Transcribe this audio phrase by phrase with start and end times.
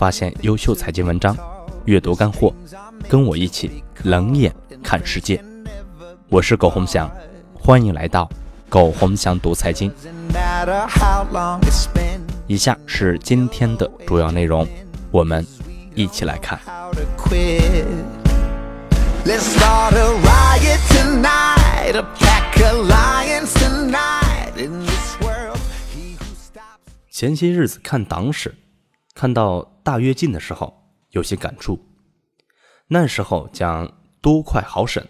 [0.00, 1.36] 发现优秀财经文章，
[1.84, 2.54] 阅读干货，
[3.06, 4.50] 跟我一起冷眼
[4.82, 5.44] 看世界。
[6.30, 7.06] 我是苟洪翔，
[7.52, 8.26] 欢迎来到
[8.70, 9.92] 苟洪翔读财经。
[12.46, 14.66] 以下是今天的主要内容，
[15.10, 15.46] 我们
[15.94, 16.58] 一起来看。
[27.10, 28.54] 前些日子看党史，
[29.20, 31.78] 看到大跃进的时候，有些感触。
[32.86, 33.86] 那时候讲
[34.22, 35.06] 多快好省，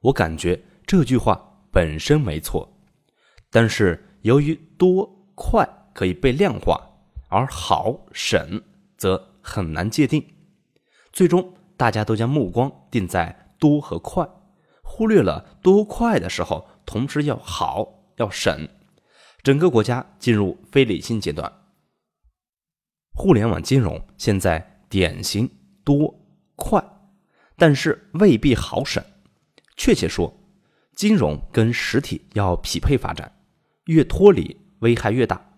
[0.00, 2.66] 我感觉这句话本身没错，
[3.50, 6.80] 但是由于多快可以被量化，
[7.28, 8.62] 而好省
[8.96, 10.24] 则很难界定，
[11.12, 14.26] 最终大家都将目光定在多和快，
[14.82, 18.66] 忽略了多快的时候，同时要好要省。
[19.42, 21.52] 整个国家进入非理性阶段。
[23.14, 25.48] 互联网金融现在典型
[25.82, 26.20] 多
[26.56, 26.84] 快，
[27.56, 29.02] 但是未必好省。
[29.76, 30.36] 确切说，
[30.94, 33.40] 金融跟实体要匹配发展，
[33.86, 35.56] 越脱离危害越大。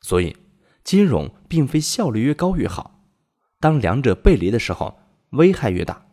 [0.00, 0.36] 所以，
[0.84, 3.04] 金融并非效率越高越好。
[3.60, 4.98] 当两者背离的时候，
[5.30, 6.06] 危害越大。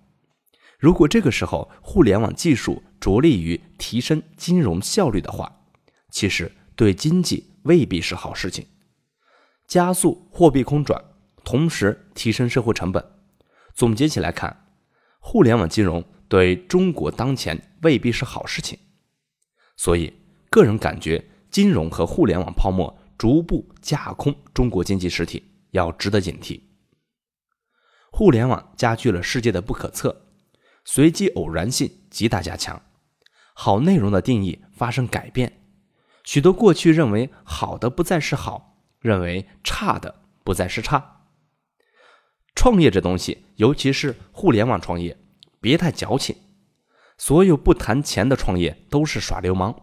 [0.80, 5.65] 如果这个时候互联网技术着力于提升金融效率的话，
[6.09, 6.52] 其实。
[6.75, 8.65] 对经济未必是好事情，
[9.67, 11.03] 加速货币空转，
[11.44, 13.03] 同时提升社会成本。
[13.73, 14.67] 总结起来看，
[15.20, 18.78] 互联网金融对中国当前未必是好事情。
[19.75, 20.14] 所以，
[20.52, 26.61] 个人感觉，金融和互联网泡沫逐步架空中国经济实体，要值得警惕。
[28.11, 30.27] 互联网加剧了世界的不可测，
[30.86, 32.80] 随机偶然性极大加强，
[33.55, 35.61] 好内容的定义发生改变。
[36.23, 38.73] 许多过去认为好的不再是好，
[39.03, 41.27] 认为差的不再是差。
[42.55, 45.15] 创业这东西，尤其是互联网创业，
[45.61, 46.36] 别太矫情。
[47.17, 49.75] 所有不谈钱的创业都是耍流氓。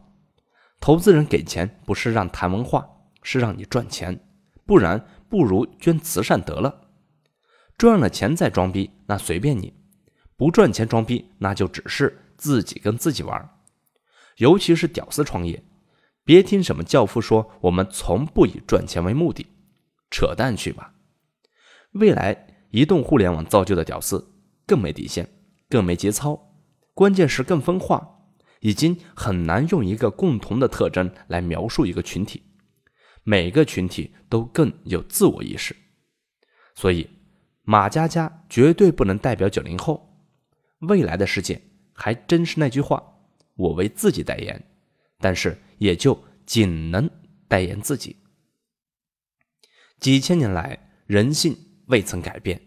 [0.80, 2.88] 投资人给钱不是让谈文化，
[3.22, 4.28] 是让你赚钱，
[4.64, 6.88] 不然不如捐慈善得了。
[7.76, 9.74] 赚了钱再装逼，那随便你；
[10.36, 13.50] 不赚钱装逼，那就只是自己跟自己玩。
[14.36, 15.62] 尤其是屌丝创业。
[16.30, 19.48] 别听什么教父说我们从不以赚钱为目的，
[20.12, 20.94] 扯淡去吧！
[21.94, 24.32] 未来移动互联网造就的屌丝
[24.64, 25.28] 更没底线，
[25.68, 26.54] 更没节操，
[26.94, 28.20] 关键是更分化，
[28.60, 32.44] 已经很难用一个共同的特征来描述一个群体，
[33.24, 35.74] 每个群体都更有自我意识。
[36.76, 37.10] 所以，
[37.62, 40.24] 马佳佳绝对不能代表九零后。
[40.82, 41.60] 未来的世界
[41.92, 43.02] 还真是那句话，
[43.56, 44.64] 我为自己代言。
[45.18, 47.08] 但是也就仅能
[47.48, 48.16] 代言自己。
[49.98, 52.60] 几千年来，人性未曾改变，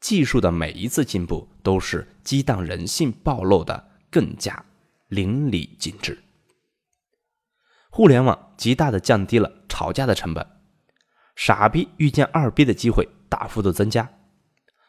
[0.00, 4.64] 技术的每一次进步都是激荡人性暴露的更加
[5.08, 6.18] 淋漓尽致。
[7.90, 10.46] 互联网极大的降低了吵架的成本，
[11.34, 14.10] 傻逼遇见二逼的机会大幅度增加，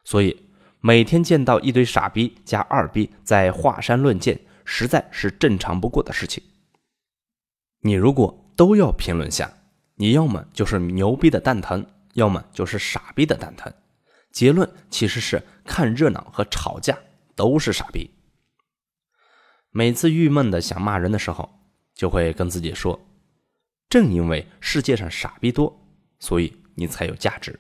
[0.05, 0.49] 所以
[0.79, 6.41] 每天见到一堆傻逼加二逼在华山论剑，实在是正常不过的事情。
[7.82, 9.52] 你如果都要评论下，
[9.96, 13.72] 你要么就是牛逼的蛋疼，要么就是傻逼的蛋疼。
[14.32, 16.98] 结论其实是看热闹和吵架
[17.36, 18.12] 都是傻逼。
[19.72, 21.50] 每次郁闷的想骂人的时候，
[21.94, 23.00] 就会跟自己说：
[23.90, 25.88] 正因为世界上傻逼多，
[26.20, 27.59] 所以你才有价值。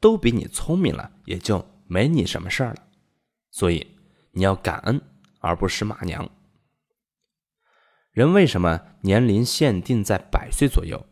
[0.00, 2.82] 都比你聪明了，也就没你什么事儿了。
[3.50, 3.86] 所以
[4.32, 5.00] 你要感恩，
[5.40, 6.28] 而不是骂娘。
[8.14, 11.04] 人为什么年龄限定在百岁左右？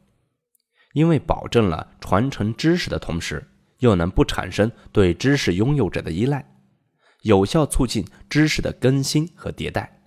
[0.93, 3.45] 因为保证了传承知识的同时，
[3.79, 6.49] 又能不产生对知识拥有者的依赖，
[7.23, 10.01] 有效促进知识的更新和迭代。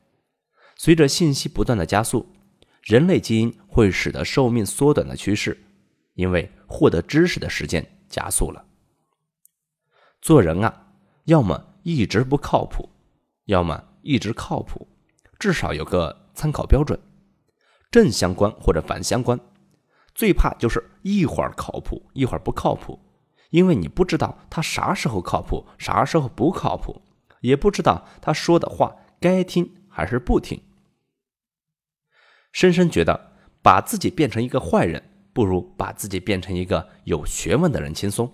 [0.77, 2.33] 随着信息不断的加速，
[2.81, 5.65] 人类基因会使得寿命缩短的趋势，
[6.13, 8.63] 因为获得知识的时间加速了。
[10.21, 10.93] 做人啊，
[11.25, 12.89] 要么一直不靠谱，
[13.47, 14.87] 要么一直靠谱，
[15.37, 16.21] 至少有个。
[16.35, 16.99] 参考标准，
[17.89, 19.39] 正相关或者反相关，
[20.13, 22.99] 最怕就是一会儿靠谱，一会儿不靠谱，
[23.49, 27.01] 因为你不知道他啥时候靠谱，啥时候不靠谱，
[27.41, 30.61] 也不知道他说的话该听还是不听。
[32.51, 35.01] 深深觉得把自己变成一个坏人，
[35.33, 38.31] 不如把自己变成一个有学问的人轻松。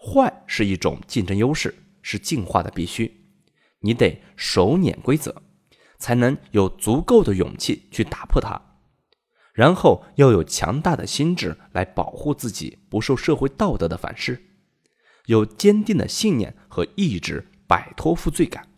[0.00, 3.20] 坏是一种竞争优势，是进化的必须，
[3.80, 5.42] 你得熟捻规则。
[5.98, 8.60] 才能有足够的勇气去打破它，
[9.52, 14.40] 然后要有强大的心智来保护自己不受社会道德的反噬，
[15.26, 18.68] 有坚定的信念和意志，摆脱负罪感。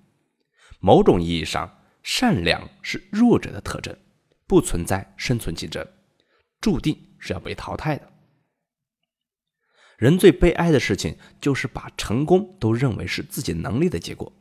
[0.81, 3.95] 某种意义上，善良是弱者的特征，
[4.47, 5.87] 不存在生存竞争，
[6.61, 8.11] 注定是要被淘汰的。
[9.99, 14.33] 人最悲哀的事情，就是把成功都认为是自己能力的结果。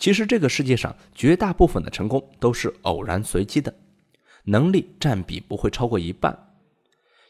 [0.00, 3.72] 其实，这个世界上绝大部分的成功都是偶然随机的，
[4.44, 6.56] 能力占比不会超过一半。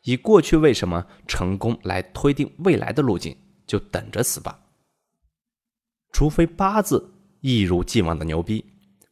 [0.05, 3.37] 以过去为什么成功来推定未来的路径，
[3.67, 4.61] 就等着死吧。
[6.13, 8.65] 除非八字一如既往的牛逼，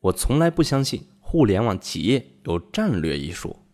[0.02, 3.66] 我从来不相信互联网企业有战略一说。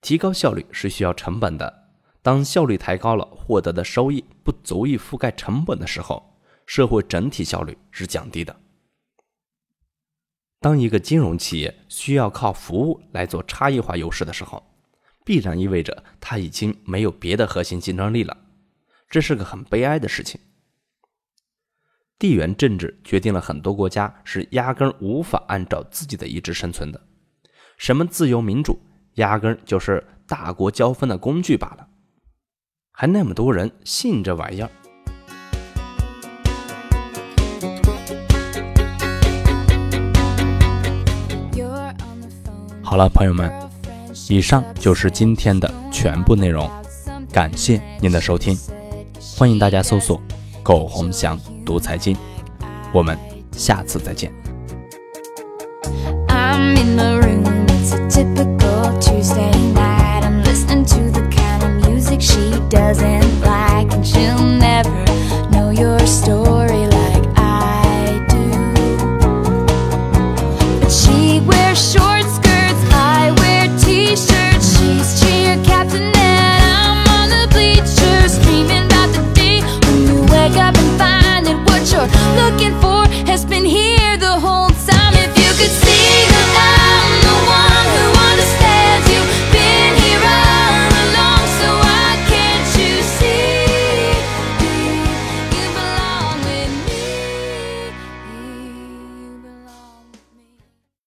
[0.00, 1.90] 提高效率是需要成本的，
[2.22, 6.37] 当效率抬高了，获得的收益不足以覆盖成本的时候，
[6.68, 8.54] 社会整体效率是降低的。
[10.60, 14.62] 当一个金融企业需要靠服务来做差异化优势的时候，
[15.24, 18.36] 必然意味着它已经没有别的核心竞争力了，
[19.08, 20.38] 这是个很悲哀的事情。
[22.18, 27.00] 地缘政治决定了很多国家是压根无法按照自己的意志生存的，
[27.78, 28.78] 什么自由民主，
[29.14, 31.88] 压根就是大国交锋的工具罢了，
[32.92, 34.70] 还那么多人信这玩意儿。
[42.88, 43.52] 好了，朋友们。
[44.30, 46.70] 以上就是今天的全部内容，
[47.30, 48.58] 感谢您的收听，
[49.36, 50.18] 欢迎大家搜索
[50.64, 52.16] “苟洪祥读财经”，
[52.90, 53.18] 我们
[53.52, 54.32] 下次再见。